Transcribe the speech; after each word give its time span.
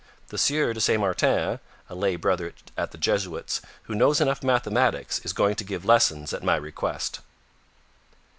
The 0.29 0.39
Sieur 0.39 0.73
de 0.73 0.81
Saint 0.81 0.99
Martin 0.99 1.59
(a 1.87 1.93
lay 1.93 2.15
brother 2.15 2.55
at 2.75 2.89
the 2.91 2.97
Jesuits), 2.97 3.61
who 3.83 3.93
knows 3.93 4.19
enough 4.19 4.41
mathematics, 4.41 5.19
is 5.23 5.31
going 5.31 5.53
to 5.57 5.63
give 5.63 5.85
lessons 5.85 6.33
at 6.33 6.41
my 6.41 6.55
request. 6.55 7.19